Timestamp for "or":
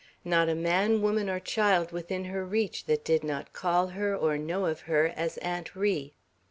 1.29-1.39, 4.15-4.35